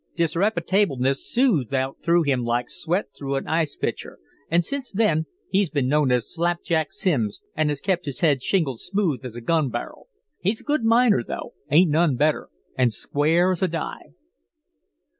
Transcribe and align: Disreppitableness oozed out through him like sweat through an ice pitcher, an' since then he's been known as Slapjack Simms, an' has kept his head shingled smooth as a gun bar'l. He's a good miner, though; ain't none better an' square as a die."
Disreppitableness 0.15 1.37
oozed 1.37 1.75
out 1.75 1.97
through 2.01 2.23
him 2.23 2.43
like 2.43 2.71
sweat 2.71 3.09
through 3.15 3.35
an 3.35 3.47
ice 3.47 3.75
pitcher, 3.75 4.17
an' 4.49 4.63
since 4.63 4.91
then 4.91 5.27
he's 5.47 5.69
been 5.69 5.87
known 5.87 6.11
as 6.11 6.33
Slapjack 6.33 6.91
Simms, 6.91 7.39
an' 7.55 7.69
has 7.69 7.81
kept 7.81 8.05
his 8.07 8.21
head 8.21 8.41
shingled 8.41 8.79
smooth 8.79 9.23
as 9.23 9.35
a 9.35 9.41
gun 9.41 9.69
bar'l. 9.69 10.07
He's 10.39 10.61
a 10.61 10.63
good 10.63 10.83
miner, 10.83 11.23
though; 11.23 11.53
ain't 11.69 11.91
none 11.91 12.15
better 12.15 12.49
an' 12.75 12.89
square 12.89 13.51
as 13.51 13.61
a 13.61 13.67
die." 13.67 14.15